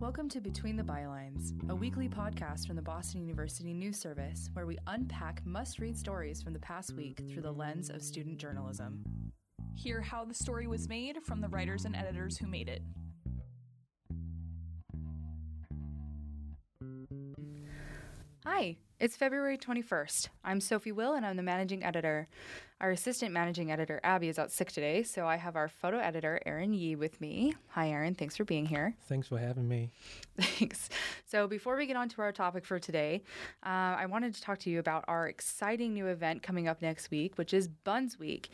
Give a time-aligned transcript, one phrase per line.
[0.00, 4.64] Welcome to Between the Bylines, a weekly podcast from the Boston University News Service where
[4.64, 9.04] we unpack must read stories from the past week through the lens of student journalism.
[9.74, 12.80] Hear how the story was made from the writers and editors who made it.
[18.46, 20.28] Hi, it's February 21st.
[20.42, 22.26] I'm Sophie Will and I'm the managing editor.
[22.80, 26.40] Our assistant managing editor, Abby, is out sick today, so I have our photo editor,
[26.46, 27.52] Aaron Yee, with me.
[27.72, 28.14] Hi, Aaron.
[28.14, 28.96] Thanks for being here.
[29.06, 29.90] Thanks for having me.
[30.40, 30.88] Thanks.
[31.26, 33.22] So, before we get on to our topic for today,
[33.66, 37.10] uh, I wanted to talk to you about our exciting new event coming up next
[37.10, 38.48] week, which is BUNS Week.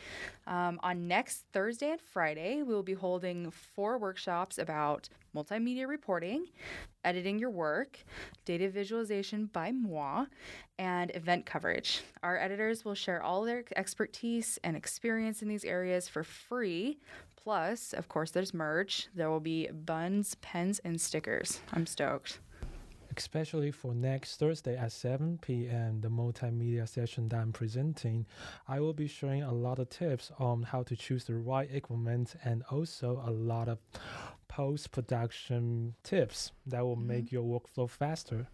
[0.49, 6.47] Um, on next Thursday and Friday, we will be holding four workshops about multimedia reporting,
[7.05, 7.99] editing your work,
[8.45, 10.25] data visualization by moi,
[10.79, 12.03] and event coverage.
[12.23, 14.16] Our editors will share all their expertise
[14.65, 16.99] and experience in these areas for free.
[17.37, 19.09] Plus, of course, there's merch.
[19.15, 21.61] There will be buns, pens, and stickers.
[21.73, 22.41] I'm stoked.
[23.17, 28.27] Especially for next Thursday at 7 p.m., the multimedia session that I'm presenting,
[28.69, 32.35] I will be sharing a lot of tips on how to choose the right equipment
[32.45, 33.79] and also a lot of
[34.49, 37.07] post production tips that will mm-hmm.
[37.07, 38.49] make your workflow faster.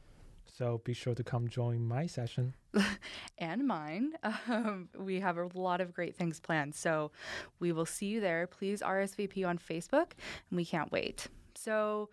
[0.57, 2.55] So be sure to come join my session.
[3.39, 4.13] and mine.
[4.49, 6.75] Um, we have a lot of great things planned.
[6.75, 7.11] So
[7.59, 8.47] we will see you there.
[8.47, 10.13] Please RSVP on Facebook,
[10.51, 11.29] and we can't wait.
[11.55, 12.11] So,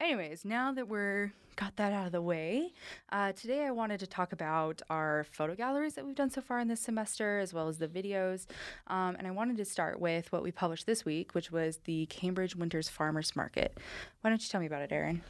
[0.00, 2.72] anyways, now that we're got that out of the way,
[3.10, 6.58] uh, today I wanted to talk about our photo galleries that we've done so far
[6.58, 8.46] in this semester, as well as the videos.
[8.86, 12.06] Um, and I wanted to start with what we published this week, which was the
[12.06, 13.76] Cambridge Winters Farmers Market.
[14.22, 15.22] Why don't you tell me about it, Aaron?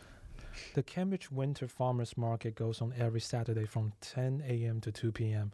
[0.74, 4.80] The Cambridge Winter Farmers Market goes on every Saturday from 10 a.m.
[4.80, 5.52] to 2 p.m.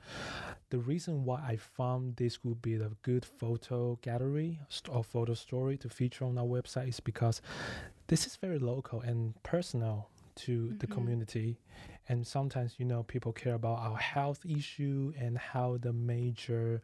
[0.71, 5.77] The reason why I found this would be a good photo gallery or photo story
[5.79, 7.41] to feature on our website is because
[8.09, 10.79] this is very local and personal to mm-hmm.
[10.79, 11.59] the community
[12.09, 16.83] and sometimes you know people care about our health issue and how the major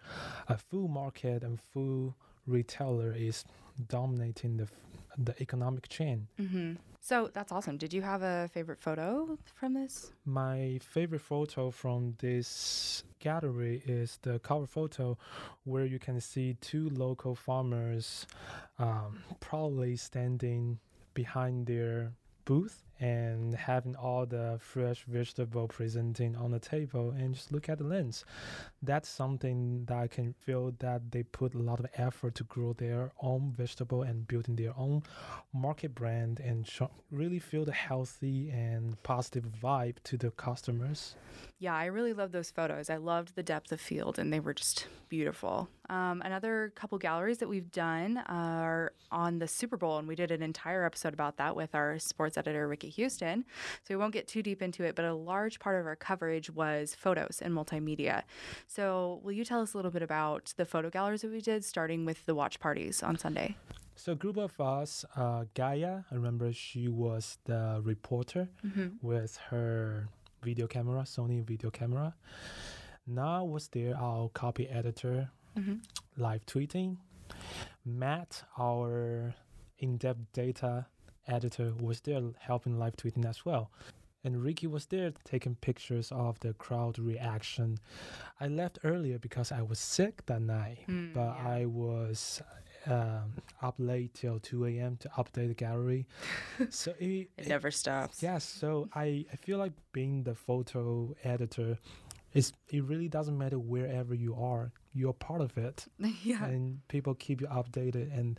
[0.49, 2.15] uh, food market and food
[2.47, 3.45] retailer is
[3.89, 4.69] dominating the
[5.19, 6.29] the economic chain.
[6.41, 6.75] Mm-hmm.
[7.01, 7.77] So that's awesome.
[7.79, 10.13] Did you have a favorite photo from this?
[10.25, 15.17] My favorite photo from this gallery is the cover photo,
[15.65, 18.27] where you can see two local farmers,
[18.79, 20.79] um, probably standing
[21.15, 22.13] behind their
[22.45, 27.79] booth and having all the fresh vegetable presenting on the table and just look at
[27.79, 28.25] the lens.
[28.83, 32.75] That's something that I can feel that they put a lot of effort to grow
[32.75, 35.03] their own vegetable and building their own
[35.53, 36.69] market brand and
[37.11, 41.15] really feel the healthy and positive vibe to the customers.
[41.59, 42.91] Yeah, I really love those photos.
[42.91, 45.69] I loved the depth of field and they were just beautiful.
[45.91, 50.31] Um, another couple galleries that we've done are on the Super Bowl, and we did
[50.31, 53.45] an entire episode about that with our sports editor, Ricky Houston.
[53.85, 56.51] So we won't get too deep into it, but a large part of our coverage
[56.51, 58.23] was photos and multimedia.
[58.67, 61.65] So will you tell us a little bit about the photo galleries that we did,
[61.65, 63.57] starting with the watch parties on Sunday?
[63.97, 68.89] So a group of us, uh, Gaia, I remember she was the reporter mm-hmm.
[69.03, 70.09] with her
[70.43, 72.15] video camera, Sony video camera.
[73.07, 75.75] Now was there our copy editor, mm-hmm.
[76.17, 76.97] live tweeting.
[77.85, 79.35] Matt, our
[79.79, 80.87] in-depth data
[81.31, 83.71] editor was there helping live tweeting as well.
[84.23, 87.79] And Ricky was there taking pictures of the crowd reaction.
[88.39, 91.49] I left earlier because I was sick that night, mm, but yeah.
[91.49, 92.43] I was
[92.87, 93.33] um,
[93.63, 94.99] up late till 2 a.m.
[94.99, 96.07] to update the gallery.
[96.71, 98.23] so it, it, never stops.
[98.23, 98.31] Yes.
[98.33, 101.79] Yeah, so I, I feel like being the photo editor
[102.35, 105.87] is it really doesn't matter wherever you are, you're part of it.
[106.23, 106.45] yeah.
[106.45, 108.39] And people keep you updated and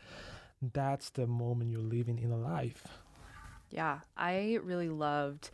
[0.74, 2.88] that's the moment you're living in a life.
[3.70, 5.50] Yeah, I really loved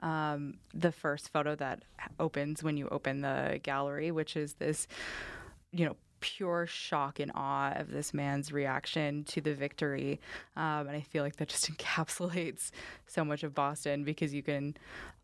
[0.00, 1.82] um, the first photo that
[2.18, 4.88] opens when you open the gallery, which is this,
[5.70, 10.20] you know, pure shock and awe of this man's reaction to the victory.
[10.56, 12.70] Um, and I feel like that just encapsulates
[13.06, 14.76] so much of Boston because you can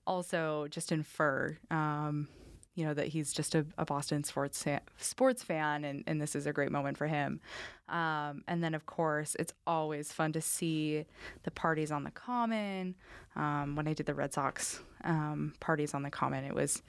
[0.07, 1.57] also just infer.
[1.71, 2.29] Um,
[2.75, 6.35] you know that he's just a, a Boston sports fan, sports fan, and, and this
[6.35, 7.41] is a great moment for him.
[7.89, 11.05] Um, and then, of course, it's always fun to see
[11.45, 12.95] the parties on the Common.
[13.37, 16.83] Um, when I did the Red Sox um, parties on the Common, it was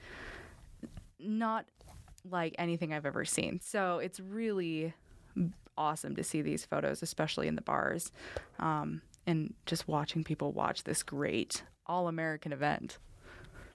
[1.20, 1.66] not
[2.28, 3.60] like anything I've ever seen.
[3.62, 4.92] So it's really
[5.78, 8.10] awesome to see these photos, especially in the bars,
[8.58, 12.98] um, and just watching people watch this great all American event.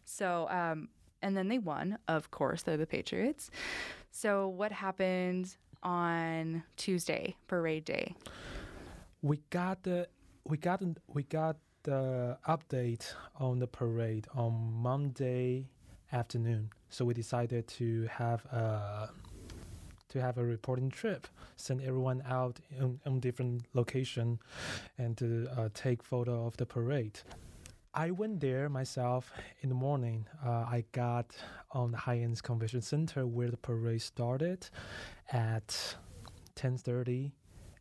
[0.03, 0.89] So, um,
[1.21, 1.97] and then they won.
[2.07, 3.51] Of course, they're the Patriots.
[4.11, 8.15] So, what happened on Tuesday, parade day?
[9.21, 10.07] We got the
[10.43, 15.67] we got we got the update on the parade on Monday
[16.11, 16.69] afternoon.
[16.89, 19.09] So we decided to have a
[20.09, 21.25] to have a reporting trip,
[21.55, 24.39] send everyone out in, different location,
[24.97, 27.21] and to uh, take photo of the parade.
[27.93, 30.25] I went there myself in the morning.
[30.45, 31.35] Uh, I got
[31.71, 34.69] on the Hynes Convention Center where the parade started
[35.31, 35.97] at
[36.55, 37.33] 10:30,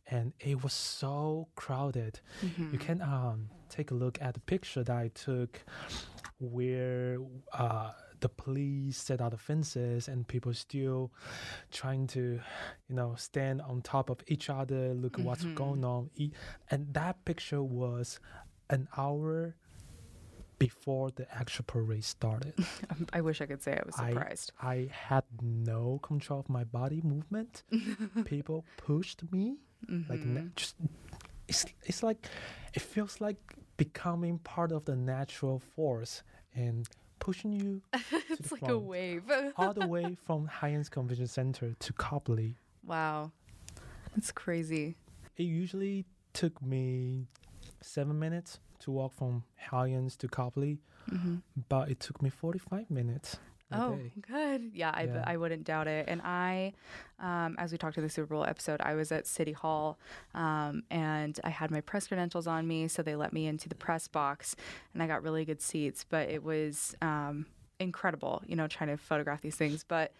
[0.07, 2.19] and it was so crowded.
[2.41, 2.73] Mhm.
[2.73, 5.63] You can um, take a look at the picture that I took
[6.39, 7.17] where
[7.53, 11.11] uh, the police set out the fences and people still
[11.71, 12.39] trying to,
[12.89, 16.09] you know, stand on top of each other, look at what's going on.
[16.69, 18.19] And that picture was
[18.69, 19.55] an hour
[20.67, 22.53] before the actual parade started.
[23.17, 24.51] I wish I could say I was surprised.
[24.61, 27.63] I had no control of my body movement.
[28.25, 29.45] people pushed me
[30.11, 30.55] like na- Mhm.
[30.55, 30.75] just
[31.47, 32.19] it's it's like
[32.77, 33.39] it feels like
[33.77, 36.21] becoming part of the natural force
[36.63, 36.87] and
[37.19, 37.81] pushing you
[38.29, 39.23] it's like a wave.
[39.57, 42.55] all the way from Hynes Convention Center to Copley.
[42.85, 43.31] wow.
[44.15, 44.95] That's crazy.
[45.37, 47.27] It usually took me
[47.81, 50.79] seven minutes to walk from Hynes to Copley,
[51.09, 51.37] hmm
[51.69, 53.37] but it took me 45 minutes
[53.73, 54.13] Oh, day.
[54.27, 54.71] good.
[54.73, 55.23] Yeah, I, Yeah.
[55.25, 56.05] I wouldn't doubt it.
[56.09, 56.73] And I,
[57.19, 59.97] um, as we talked to the Super Bowl episode, I was at City Hall
[60.33, 62.89] um, and I had my press credentials on me.
[62.89, 64.57] So they let me into the press box
[64.93, 66.05] and I got really good seats.
[66.09, 67.45] But it was um,
[67.81, 69.83] incredible, you know, trying to photograph these things.
[69.87, 70.13] But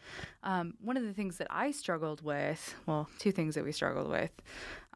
[0.44, 4.10] um, one of the things that I struggled with, well, two things that we struggled
[4.10, 4.32] with,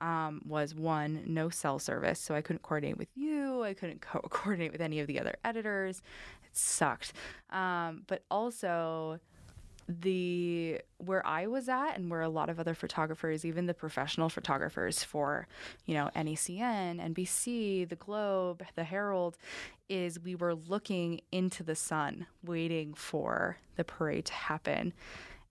[0.02, 2.20] um, was one, no cell service.
[2.20, 5.36] So I couldn't coordinate with you, I couldn't co- coordinate with any of the other
[5.44, 6.02] editors.
[6.44, 7.14] It sucked.
[7.50, 9.20] Um, but also,
[9.88, 14.30] the where I was at and where a lot of other photographers, even the professional
[14.30, 15.48] photographers for,
[15.86, 19.38] you know, NECN, NBC, the Globe, the Herald,
[19.88, 24.94] is we were looking into the sun, waiting for the parade to happen.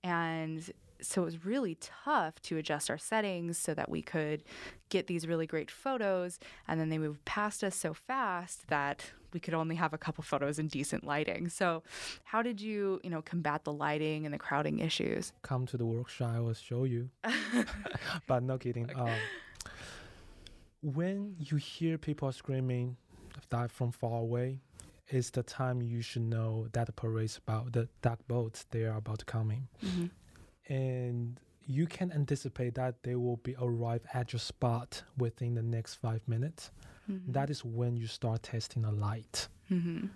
[0.02, 0.69] And
[1.00, 4.42] so it was really tough to adjust our settings so that we could
[4.88, 6.38] get these really great photos.
[6.66, 10.22] And then they moved past us so fast that we could only have a couple
[10.25, 11.48] photos in decent lighting.
[11.50, 11.82] So,
[12.22, 15.32] how did you, you know, combat the lighting and the crowding issues?
[15.42, 17.10] Come to the workshop, I will show you.
[18.26, 18.88] but no kidding.
[18.96, 19.10] Um,
[20.82, 22.96] when you hear people screaming
[23.50, 24.60] that from far away,
[25.08, 28.96] it's the time you should know that the parade's about the duck boats they are
[28.96, 30.72] about to coming, Mm-hmm.
[30.72, 35.94] and you can anticipate that they will be arrive at your spot within the next
[35.94, 36.70] five minutes.
[37.08, 39.48] That is when you start testing the light.
[39.70, 40.06] Mm-hmm.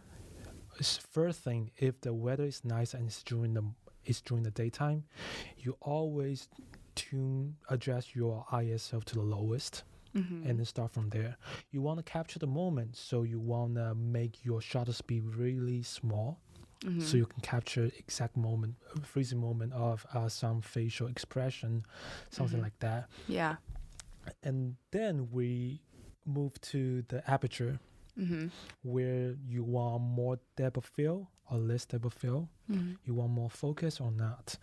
[1.10, 3.64] first thing if the weather is nice and it's during the
[4.04, 5.04] it's during the daytime
[5.58, 6.48] you always
[6.94, 10.48] tune adjust your iso to the lowest Mm-hmm.
[10.48, 11.36] and then start from there
[11.70, 15.82] you want to capture the moment so you want to make your shutter speed really
[15.82, 16.38] small
[16.84, 17.00] Mm-hmm.
[17.00, 21.84] so you can capture exact moment freezing moment of uh, some facial expression
[22.30, 22.62] something Mhm.
[22.62, 23.56] like that yeah.
[24.44, 25.82] and then we
[26.28, 27.78] move to the aperture
[28.18, 28.46] Mm-hmm.
[28.82, 32.92] where you want more depth of field or less depth of field Mm-hmm.
[33.06, 34.56] you want more focus or not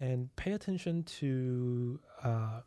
[0.00, 2.60] and pay attention to uh,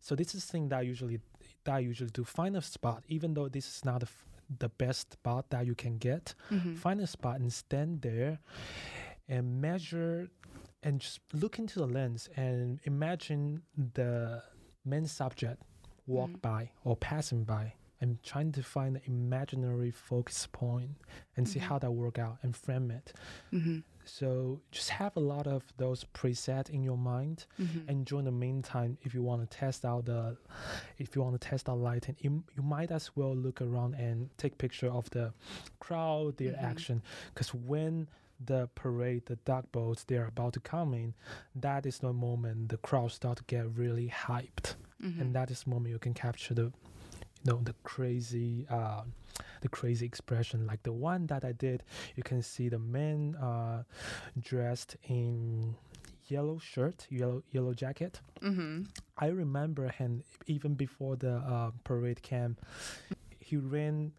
[0.00, 1.20] so this is thing that I usually
[1.64, 4.26] that I usually do find a spot even though this is not the f-
[4.58, 6.74] the best spot that you can get Mm-hmm.
[6.74, 8.40] find a spot and stand there
[9.28, 10.28] and measure
[10.82, 13.62] and just look into the lens and imagine
[13.94, 14.42] the
[14.84, 15.62] main subject
[16.12, 16.42] walk Mhm.
[16.42, 20.96] by or passing by and trying to find the imaginary focus point
[21.36, 21.68] and see Mhm.
[21.68, 23.12] how that work out and frame it
[23.52, 23.78] Mm-hmm.
[24.04, 27.88] so just have a lot of those preset in your mind Mm-hmm.
[27.88, 30.36] and during the meantime if you want to test out the
[30.98, 34.16] if you want to test out lighting you, you might as well look around and
[34.36, 35.32] take picture of the
[35.78, 36.62] crowd their Mhm.
[36.72, 37.02] action
[37.32, 38.08] because when
[38.44, 41.14] the parade the duck boats they're about to come in
[41.54, 45.20] that is the moment the crowd start to get really hyped Mm-hmm.
[45.20, 46.62] and that is the moment you can capture the
[47.44, 49.02] you know the crazy uh
[49.62, 51.82] the crazy expression like the one that i did
[52.16, 53.82] you can see the man uh
[54.40, 55.74] dressed in
[56.28, 58.82] yellow shirt yellow yellow jacket Mm-hmm.
[59.18, 62.56] i remember him even before the uh, parade came
[63.40, 64.12] he ran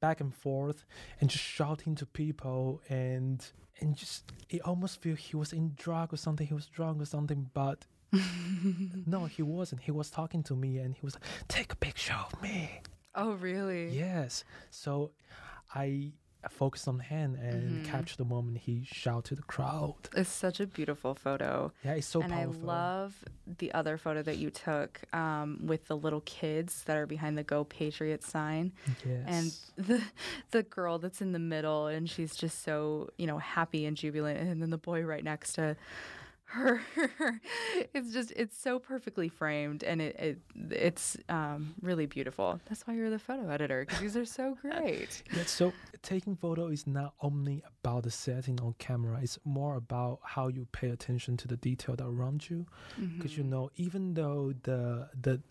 [0.00, 0.84] back and forth
[1.20, 6.12] and just shouting to people and and just it almost feel he was in drug
[6.12, 7.86] or something he was drunk or something but
[9.06, 12.14] no he wasn't he was talking to me and he was like take a picture
[12.14, 12.80] of me
[13.14, 13.88] oh, really?
[13.90, 15.10] yes so
[15.74, 16.12] i
[16.50, 17.84] focus on hand and Mhm.
[17.84, 19.96] capture the moment he shout to the crowd.
[20.14, 21.72] It's such a beautiful photo.
[21.84, 22.70] Yeah, it's so and powerful.
[22.70, 23.24] I love
[23.58, 27.42] the other photo that you took um, with the little kids that are behind the
[27.42, 28.72] Go Patriots sign.
[29.04, 29.24] yes.
[29.76, 30.00] and the
[30.52, 34.38] the girl that's in the middle and she's just so you know happy and jubilant
[34.38, 35.76] and then the boy right next to
[36.48, 36.80] her
[37.94, 40.38] it's just it's so perfectly framed and it, it
[40.70, 45.22] it's um, really beautiful that's why you're the photo editor because these are so great
[45.32, 50.20] Yeah, so taking photo is not only about the setting on camera, it's more about
[50.22, 52.66] how you pay attention to the detail that around you.
[53.16, 53.48] Because you Mhm.
[53.48, 55.42] know, even though the the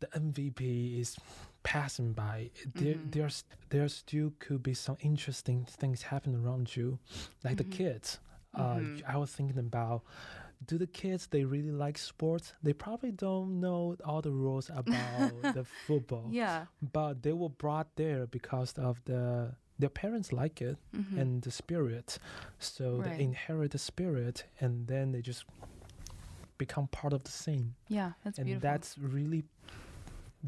[0.00, 1.16] the MVP is
[1.62, 3.10] passing by, there Mhm.
[3.10, 6.98] there's there still could be some interesting things happen around you,
[7.44, 7.58] like Mhm.
[7.58, 8.18] the kids.
[8.56, 9.02] Uh, Mhm.
[9.06, 10.02] I was thinking about.
[10.66, 12.54] Do the kids they really like sports?
[12.62, 17.88] They probably don't know all the rules about the football yeah but they were brought
[17.96, 21.18] there because of the their parents like it Mhm.
[21.20, 22.18] and the spirit
[22.58, 23.16] so Right.
[23.18, 25.44] they inherit the spirit and then they just
[26.58, 29.44] become part of the scene yeah that's and beautiful that's really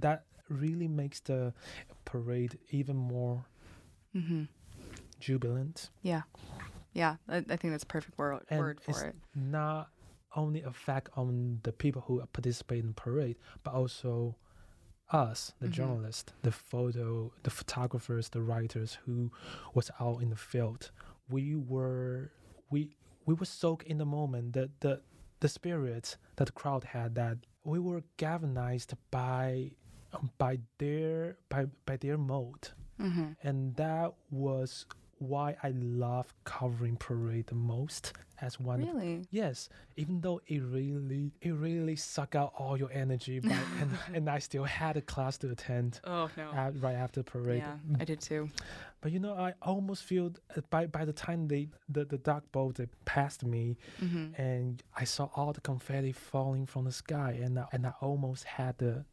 [0.00, 1.52] that really makes the
[2.06, 3.44] parade even more
[4.12, 4.44] hmm
[5.20, 6.22] jubilant yeah
[7.02, 9.14] yeah I, I think that's a perfect word, And word for it.
[9.34, 9.84] not
[10.36, 14.36] only effect on the people who participate in the parade but also
[15.10, 15.72] us the Mhm.
[15.78, 19.16] journalists the photo the photographers the writers who
[19.76, 20.82] was out in the field.
[21.36, 22.32] We were
[22.72, 22.80] we
[23.26, 24.94] we were soaked in the moment the the
[25.40, 27.36] the spirit that the crowd had that
[27.72, 29.72] we were galvanized by
[30.14, 32.64] um, by their by by their mode.
[33.00, 34.84] Hmm and that was
[35.18, 39.26] why I love covering parade the most as one really?
[39.30, 44.30] Yes, even though it really it really suck out all your energy, but and, and
[44.30, 46.50] I still had a class to attend oh no.
[46.50, 47.58] uh, right after parade.
[47.58, 48.48] yeah i did too.
[49.00, 52.44] But you know, I almost feel uh, by by the time they the the duck
[52.52, 57.38] boat they passed me, hmm and I saw all the confetti falling from the sky,
[57.42, 59.04] and I, and I almost had the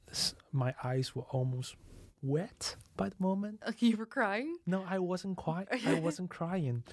[0.52, 1.76] my eyes were almost
[2.26, 3.62] wet by the moment.
[3.80, 5.68] you were crying No, I wasn't quite.
[5.86, 6.84] I wasn't crying.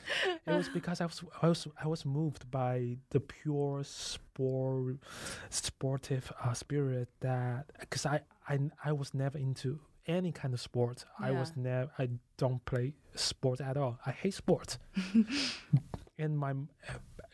[0.46, 4.96] It was because I was I was I was moved by the pure sport
[5.50, 11.04] sportive uh, spirit that because I, I I was never into any kind of sport.
[11.18, 13.98] I was never I don't play sport at all.
[14.04, 14.78] I hate sport.
[16.18, 16.54] and my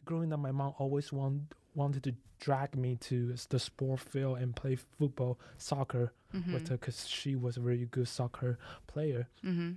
[0.05, 4.55] growing up, my mom always want, wanted to drag me to the sport field and
[4.63, 9.73] play football, soccer hmm with her because she was a very good soccer player hmm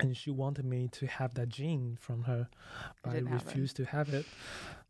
[0.00, 2.48] and she wanted me to have that gene from her,
[3.02, 3.46] but I didn't have it.
[3.46, 4.26] refused to have it.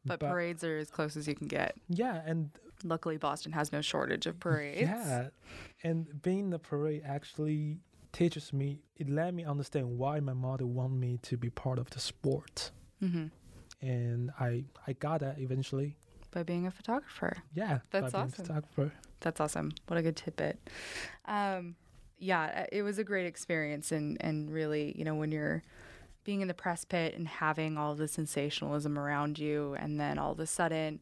[0.06, 1.76] But, parades are as close as you can get.
[1.88, 2.50] yeah, and
[2.82, 4.80] Luckily, Boston has no shortage of parades.
[4.80, 5.28] yeah,
[5.82, 7.78] and being in the parade actually
[8.12, 8.80] teaches me.
[8.96, 12.70] It let me understand why my mother wanted me to be part of the sport,
[13.00, 13.26] hmm
[13.82, 15.96] and I I got that eventually.
[16.34, 17.36] By being a photographer.
[17.54, 18.44] Yeah, That's by being a awesome.
[18.44, 18.92] photographer.
[19.20, 19.72] That's awesome.
[19.86, 20.58] What a good tidbit.
[21.26, 21.76] Um,
[22.18, 25.62] yeah, uh, it was a great experience, and and really, you know, when you're
[26.24, 30.32] being in the press pit and having all the sensationalism around you, and then all
[30.32, 31.00] of a sudden.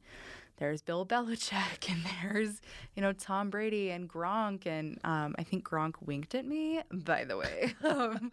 [0.58, 2.60] There's Bill Belichick and there's,
[2.94, 7.24] you know, Tom Brady and Gronk and um, I think Gronk winked at me, by
[7.24, 7.74] the way.
[7.84, 8.30] um,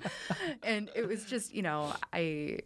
[0.62, 2.60] and it was just, you know, I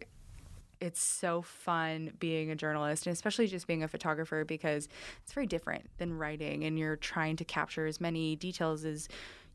[0.84, 4.88] it's so fun being a journalist and especially just being a photographer because
[5.22, 9.08] it's very different than writing and you're trying to capture as many details as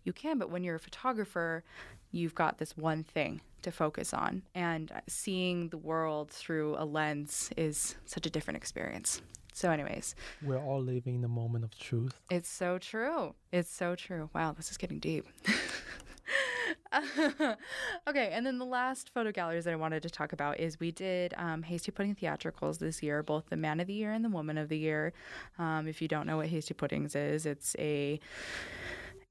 [0.05, 1.63] you can but when you're a photographer
[2.12, 7.51] you've got this one thing to focus on and seeing the world through a lens
[7.57, 9.21] is such a different experience
[9.53, 12.15] so anyways We're all living in the moment of truth.
[12.31, 13.36] it's so true.
[13.51, 14.29] It's so true.
[14.33, 15.25] Wow, this is getting deep.
[18.08, 20.91] okay, and then the last photo galleries that I wanted to talk about is we
[20.91, 24.29] did um, Hasty Pudding Theatricals this year, both the Man of the Year and the
[24.29, 25.13] Woman of the Year.
[25.60, 28.19] Um, if you don't know what Hasty Puddings is, it's a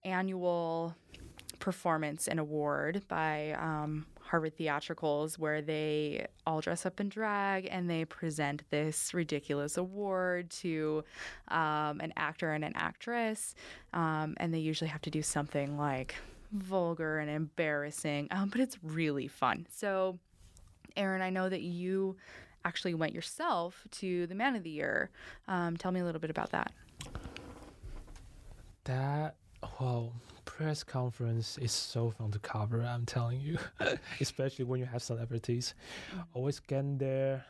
[0.04, 0.94] annual
[1.58, 7.90] performance and award by um, Harvard Theatricals where they all dress up in drag and
[7.90, 11.02] they present this ridiculous award to
[11.48, 13.54] um, an actor and an actress.
[13.92, 16.14] Um, and they usually have to do something like
[16.52, 19.66] vulgar and embarrassing, um, but it's really fun.
[19.70, 20.18] So,
[20.96, 22.16] Aaron, I know that you
[22.64, 25.10] actually went yourself to the Man of the Year.
[25.46, 26.72] Um, tell me a little bit about that.
[28.84, 29.36] That
[29.80, 30.12] well,
[30.44, 32.82] press conference is so fun to cover.
[32.82, 33.58] I'm telling you,
[34.20, 35.74] especially when you have celebrities.
[36.14, 36.24] Mm.
[36.34, 37.44] Always getting there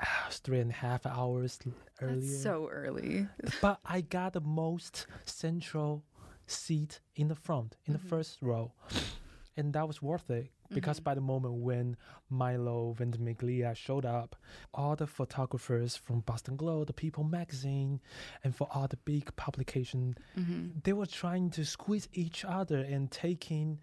[0.00, 1.58] ah, three and a half hours
[2.00, 2.20] earlier.
[2.20, 3.26] That's so early.
[3.60, 6.02] but I got the most central
[6.46, 7.98] seat in the front, in Mhm.
[8.02, 8.72] the first row.
[9.58, 11.04] and that was worth it because Mhm.
[11.04, 11.96] by the moment when
[12.28, 14.36] Milo Ventimiglia showed up,
[14.74, 18.00] all the photographers from Boston Globe, the People magazine,
[18.44, 20.82] and for all the big publication, Mhm.
[20.84, 23.80] they were trying to squeeze each other and taking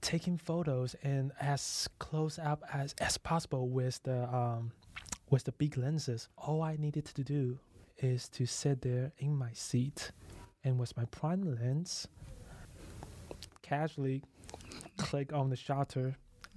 [0.00, 4.72] taking photos and as close up as, as possible with the um
[5.30, 6.28] with the big lenses.
[6.36, 7.58] All I needed to do
[7.98, 10.10] is to sit there in my seat
[10.64, 12.06] and with my prime lens
[13.62, 14.22] casually
[14.96, 16.16] click on the shutter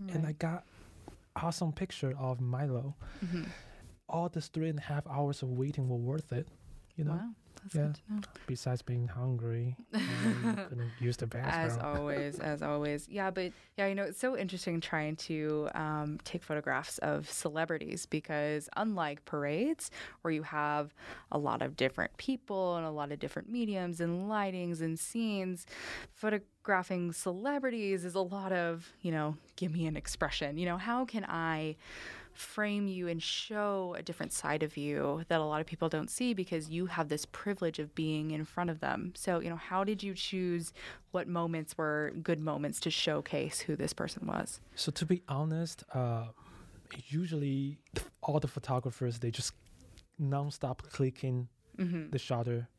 [0.09, 0.65] and I got
[1.35, 2.95] awesome picture of Milo.
[3.23, 3.45] Mhm.
[4.09, 6.47] All this three and a half hours of waiting were worth it.
[6.95, 7.29] You know, Wow,
[7.65, 7.81] that's Yeah.
[7.87, 8.21] good to know.
[8.47, 11.65] besides being hungry and couldn't use the bathroom.
[11.65, 13.07] As always, as always.
[13.09, 18.05] Yeah, but yeah, you know, it's so interesting trying to um, take photographs of celebrities
[18.05, 19.89] because unlike parades,
[20.21, 20.93] where you have
[21.31, 25.65] a lot of different people and a lot of different mediums and lightings and scenes,
[26.13, 30.57] photographing celebrities is a lot of, you know, give me an expression.
[30.57, 31.75] You know, how can I
[32.37, 36.09] frame you and show a different side of you that a lot of people don't
[36.09, 39.13] see because you have this privilege of being in front of them.
[39.15, 40.73] So, you know, how did you choose
[41.11, 44.59] what moments were good moments to showcase who this person was?
[44.75, 46.25] So to be honest, uh,
[47.07, 47.79] usually
[48.21, 49.53] all the photographers they just
[50.19, 52.11] non-stop clicking Mm-hmm.
[52.11, 52.69] the shutter.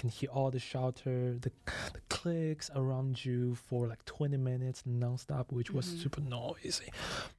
[0.00, 1.52] Can hear all the shutter, the,
[1.92, 5.98] the clicks around you for like 20 minutes non-stop, which was Mhm.
[6.02, 6.90] super noisy.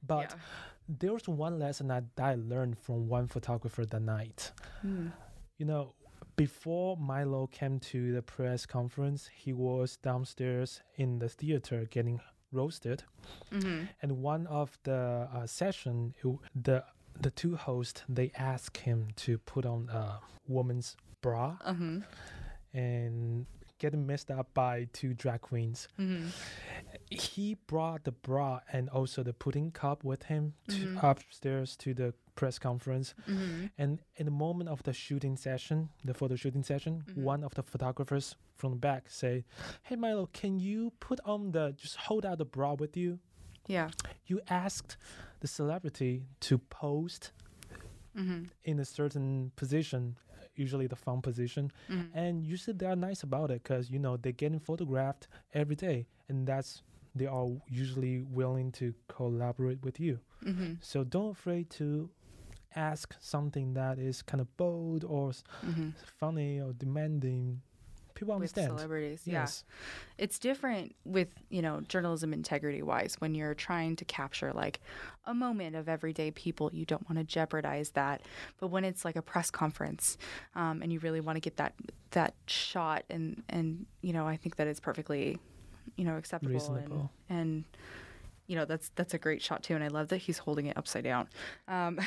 [0.06, 0.36] But
[0.88, 4.52] there was one lesson that I learned from one photographer that night.
[4.86, 5.10] Mm.
[5.58, 5.94] You know,
[6.36, 12.20] before Milo came to the press conference, he was downstairs in the theater getting
[12.52, 13.02] roasted.
[13.50, 16.84] hmm And one of the uh, session, it the
[17.20, 22.00] the two hosts they asked him to put on a woman's bra Uh-huh.
[22.74, 23.46] And
[23.78, 25.88] getting messed up by two drag queens.
[25.96, 26.28] hmm
[27.10, 31.02] He brought the bra and also the pudding cup with him to Mhm.
[31.02, 33.14] upstairs to the press conference.
[33.26, 37.16] hmm And in the moment of the shooting session, the photo shooting session, Mhm.
[37.24, 39.44] one of the photographers from the back say,
[39.82, 43.18] "Hey Milo, can you put on the just hold out the bra with you?"
[43.66, 43.90] Yeah.
[44.26, 44.96] You asked
[45.40, 47.32] the celebrity to post
[48.14, 50.16] hmm in a certain position,
[50.56, 54.16] usually the front position, hmm and usually they are nice about it because you know
[54.16, 56.82] they're getting photographed every day, and that's
[57.14, 60.18] they are usually willing to collaborate with you.
[60.42, 62.10] hmm So don't afraid to
[62.74, 67.60] ask something that is kind of bold or s- hmm funny or demanding.
[68.22, 68.78] People With understand.
[68.78, 69.40] celebrities, yeah.
[69.40, 69.64] Yes.
[70.16, 74.80] it's different with you know journalism integrity wise when you're trying to capture like
[75.26, 78.20] a moment of everyday people you don't want to jeopardize that
[78.60, 80.16] but when it's like a press conference
[80.54, 81.74] um, and you really want to get that
[82.12, 85.38] that shot and and you know i think that it's perfectly
[85.96, 87.10] you know acceptable Reasonable.
[87.28, 87.64] and and
[88.52, 90.76] you know that's that's a great shot too and i love that he's holding it
[90.76, 91.26] upside down.
[91.68, 91.98] Um,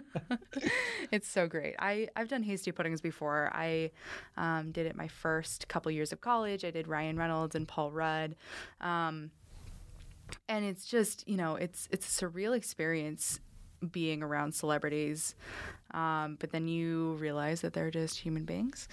[1.10, 1.74] it's so great.
[1.80, 3.50] I i've done hasty puddings before.
[3.52, 3.90] I
[4.36, 6.64] um, did it my first couple years of college.
[6.64, 8.36] I did ryan reynolds and paul rudd.
[8.80, 9.32] Um,
[10.48, 13.40] and it's just you know it's it's a surreal experience
[13.90, 15.34] being around celebrities.
[15.90, 18.86] Um, but then you realize that they're just human beings.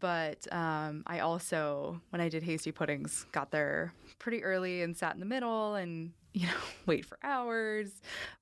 [0.00, 5.14] But um, i also when i did hasty puddings got there pretty early and sat
[5.14, 6.52] in the middle and you know
[6.84, 7.90] wait for hours.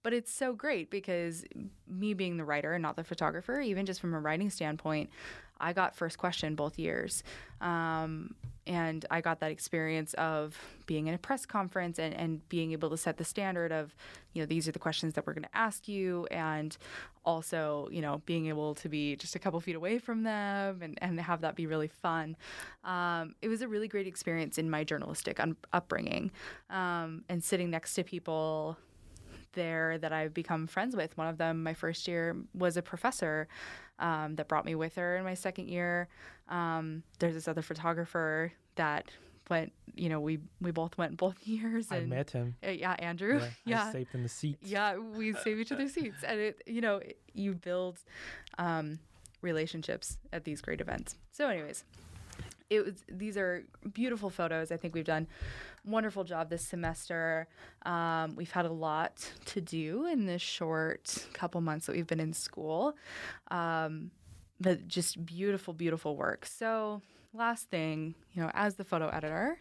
[0.02, 1.44] But it's so great because
[1.88, 5.10] me being the writer and not the photographer even just from a writing standpoint
[5.60, 7.22] i got first question both years.
[7.60, 8.34] Um,
[8.66, 12.88] and i got that experience of being in a press conference and, and being able
[12.88, 13.94] to set the standard of
[14.32, 16.26] you know these are the questions that we're going to ask you.
[16.30, 16.76] And
[17.24, 20.98] also you know being able to be just a couple feet away from them and,
[21.00, 22.36] and have that be really fun.
[22.84, 26.30] Um, it was a really great experience in my journalistic un- upbringing.
[26.68, 28.76] Um, and sitting next to people
[29.54, 31.16] there that I've become friends with.
[31.16, 33.48] One of them, my first year, was a professor
[33.98, 36.08] um, that brought me with her in my second year.
[36.48, 39.06] Um, there's this other photographer that
[39.50, 41.88] went, you know, we we both went both years.
[41.90, 42.56] I And, met him.
[42.66, 43.38] uh, yeah, Andrew.
[43.40, 43.84] Yeah, Yeah.
[43.88, 44.58] I saved in the seat.
[44.62, 47.98] Yeah, we save each other's seats, and it, you know, it- you build
[48.58, 48.98] um,
[49.42, 51.16] relationships at these great events.
[51.32, 51.84] So, anyways,
[52.70, 53.04] it was.
[53.08, 54.72] These are beautiful photos.
[54.72, 55.26] I think we've done
[55.84, 57.46] wonderful job this semester.
[57.82, 62.20] Um, we've had a lot to do in this short couple months that we've been
[62.20, 62.96] in school,
[63.50, 64.10] um,
[64.60, 66.46] but just beautiful, beautiful work.
[66.46, 67.02] So.
[67.36, 69.58] Last thing, you know, as the photo editor,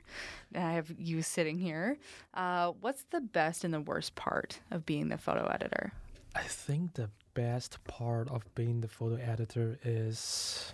[0.53, 1.97] I have you sitting here.
[2.35, 5.91] Uh, what's the best and the worst part of being the photo editor?
[6.35, 10.73] I think the best part of being the photo editor is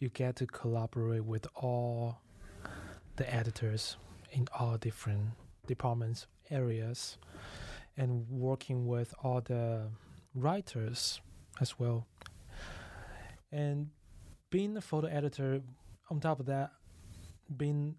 [0.00, 2.20] you get to collaborate with all
[3.16, 3.96] the editors
[4.32, 5.30] in all different
[5.66, 7.18] departments, areas,
[7.96, 9.88] and working with all the
[10.34, 11.20] writers
[11.60, 12.06] as well.
[13.52, 13.90] And
[14.48, 15.60] being a photo editor,
[16.10, 16.70] on top of that,
[17.56, 17.96] being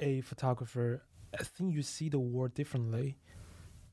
[0.00, 1.02] a photographer,
[1.38, 3.18] I think you see the world differently.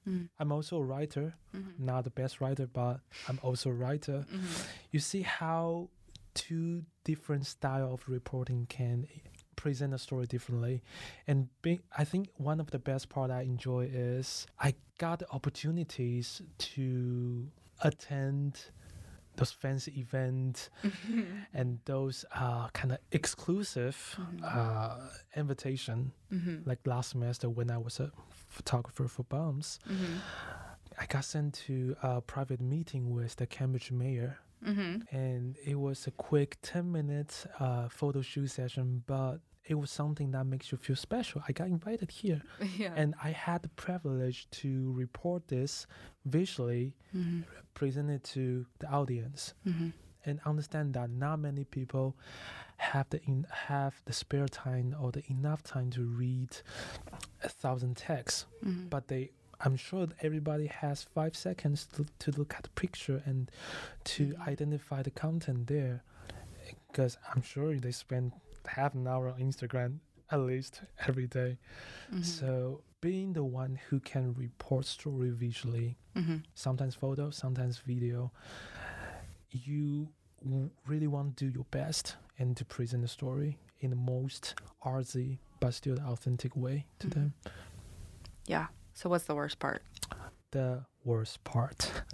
[0.08, 0.30] Mm.
[0.40, 1.80] I'm also a writer, Mhm.
[1.80, 4.26] not the best writer, but I'm also a writer.
[4.30, 4.68] Mhm.
[4.92, 5.90] You see how
[6.34, 9.08] two different style of reporting can
[9.56, 10.82] present a story differently,
[11.28, 11.48] and
[11.98, 17.50] I think one of the best part I enjoy is I got the opportunities to
[17.82, 18.60] attend
[19.36, 20.70] those fancy events
[21.54, 24.44] and those uh, kind of exclusive Mhm.
[24.44, 26.66] uh, invitation Mhm.
[26.68, 30.22] like last semester when I was a photographer for BUNS, Mhm.
[31.00, 35.06] I got sent to a private meeting with the Cambridge mayor, Mhm.
[35.12, 40.32] and it was a quick 10 minute uh, photo shoot session, but it was something
[40.32, 41.42] that makes you feel special.
[41.48, 42.42] I got invited here,
[42.78, 42.94] Yeah.
[42.96, 45.88] and I had the privilege to report this
[46.26, 47.44] visually, Mhm.
[47.74, 49.94] present it to the audience, Mhm.
[50.26, 52.16] and understand that not many people
[52.78, 56.50] have the in, have the spare time or the enough time to read
[57.44, 58.90] a thousand texts Mhm.
[58.90, 63.22] but they i'm sure that everybody has five seconds to, to look at the picture
[63.26, 63.50] and
[64.04, 66.04] to identify the content there
[66.88, 68.32] because i'm sure they spend
[68.68, 70.00] half an hour on instagram
[70.32, 71.58] at least every day
[72.12, 72.24] Mhm.
[72.26, 76.44] so being the one who can report story visually Mhm.
[76.56, 78.32] sometimes photo sometimes video
[79.52, 80.10] you
[80.88, 85.38] really want to do your best and to present the story in the most artsy
[85.60, 87.14] but still authentic way to Mhm.
[87.14, 87.34] them
[88.46, 88.68] Yeah.
[88.94, 89.84] So what's the worst part?
[90.52, 91.92] the worst part.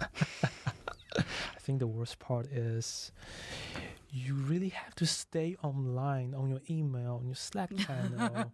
[1.18, 3.12] I think the worst part is
[4.10, 8.50] you really have to stay online on your email, on your Slack channel,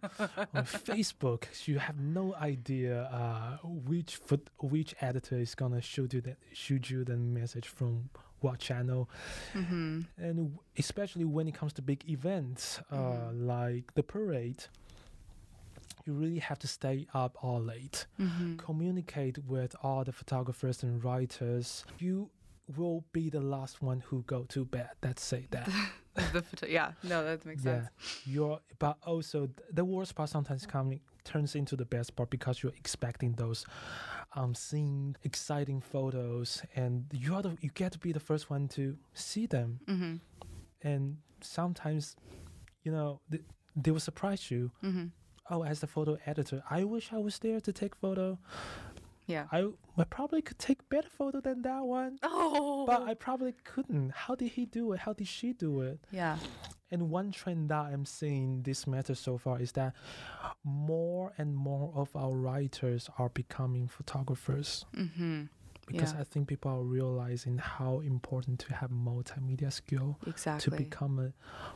[0.53, 1.45] on Facebook.
[1.69, 6.89] You have no idea uh, which foot, which editor is gonna shoot you that shoot
[6.89, 8.09] you the message from
[8.41, 9.09] what channel,
[9.53, 10.05] Mhm.
[10.17, 13.47] and especially when it comes to big events uh, Mhm.
[13.47, 14.65] like the parade.
[16.07, 18.57] You really have to stay up all late Mhm.
[18.57, 22.29] communicate with all the photographers and writers, you
[22.77, 24.89] will be the last one who go to bed.
[25.03, 25.69] Let's say that.
[26.33, 26.93] the photo- yeah.
[27.03, 28.21] No, that makes yeah, sense.
[28.25, 28.59] you're.
[28.79, 33.33] But also, the worst part sometimes coming turns into the best part because you're expecting
[33.33, 33.65] those,
[34.33, 38.67] um, seeing exciting photos, and you are the you get to be the first one
[38.69, 40.19] to see them, Mhm.
[40.83, 42.15] and sometimes,
[42.83, 43.43] you know, th-
[43.75, 44.71] they will surprise you.
[44.81, 45.11] Mhm.
[45.49, 48.37] Oh, as the photo editor, I wish I was there to take photo.
[49.27, 49.45] Yeah.
[49.51, 52.85] I, I probably could take better photo than that one, Oh.
[52.85, 54.11] but I probably couldn't.
[54.11, 54.99] How did he do it?
[54.99, 55.99] How did she do it?
[56.11, 56.37] yeah.
[56.89, 59.93] And one trend that I'm seeing this matter so far is that
[60.63, 65.49] more and more of our writers are becoming photographers Mhm.
[65.85, 66.21] because Yeah.
[66.21, 70.63] I think people are realizing how important to have multimedia skill Exactly.
[70.77, 71.33] to become a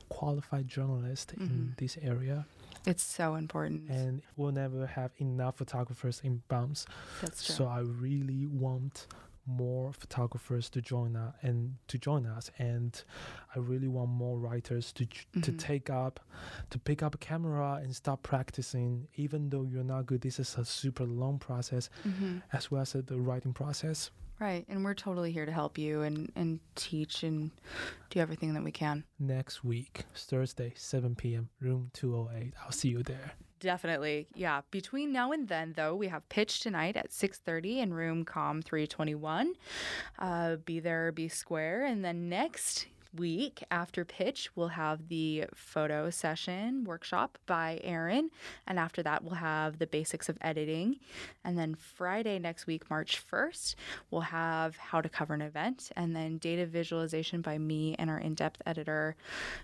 [0.08, 1.78] qualified journalist in Mhm.
[1.78, 2.46] this area.
[2.86, 3.89] It's so important.
[3.89, 6.86] And we'll never have enough photographers in BUNS
[7.22, 7.56] That's true.
[7.56, 9.08] So I really want
[9.52, 13.04] more photographers to join us and to join us and
[13.56, 16.20] I really want more writers to j to take up
[16.70, 20.58] to pick up a camera and start practicing even though you're not good this is
[20.58, 22.42] a super long process Mhm.
[22.54, 24.66] as well as the writing process Right.
[24.68, 27.52] And we're totally here to help you and, and teach and
[28.10, 29.04] do everything that we can.
[29.20, 31.50] next week Thursday 7 p.m.
[31.60, 34.28] room 208 I'll see you there Definitely.
[34.34, 34.62] Yeah.
[34.71, 39.54] Between now and then, though, we have pitch tonight at 6.30 in room COM 321.
[40.17, 41.86] Uh, be there, be square.
[41.86, 48.30] And then next week after pitch, we'll have the photo session workshop by Aaron.
[48.67, 50.97] And after that, we'll have the basics of editing.
[51.43, 53.76] And then Friday next week, March 1st,
[54.10, 58.19] we'll have how to cover an event and then data visualization by me and our
[58.19, 59.15] in depth editor.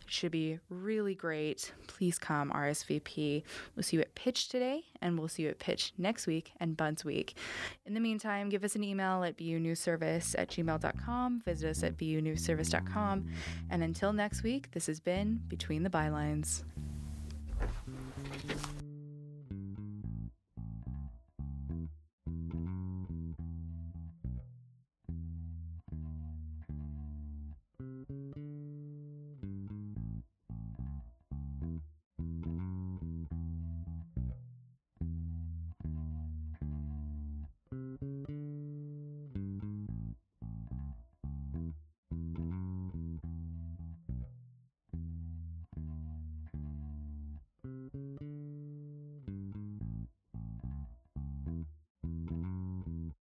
[0.05, 1.71] It Should be really great.
[1.88, 3.43] Please come RSVP.
[3.75, 6.75] We'll see you at Pitch today, and we'll see you at Pitch next week and
[6.75, 7.36] BUNS Week.
[7.86, 11.41] In the meantime, give us an email at bunewsservice at gmail.com.
[11.45, 13.27] Visit us at bunewsservice.com.
[13.69, 16.63] And until next week, this has been Between the Bylines.